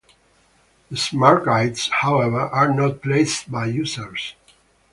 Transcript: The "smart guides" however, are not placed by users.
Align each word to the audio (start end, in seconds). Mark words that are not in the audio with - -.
The 0.89 0.97
"smart 0.97 1.45
guides" 1.45 1.87
however, 1.93 2.39
are 2.47 2.73
not 2.73 3.03
placed 3.03 3.51
by 3.51 3.67
users. 3.67 4.33